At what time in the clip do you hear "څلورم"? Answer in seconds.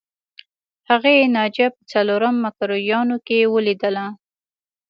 1.91-2.35